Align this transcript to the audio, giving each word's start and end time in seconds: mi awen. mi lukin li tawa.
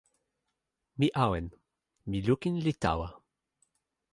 mi 0.97 1.07
awen. 1.23 1.45
mi 2.09 2.17
lukin 2.27 2.55
li 2.65 2.73
tawa. 2.83 3.07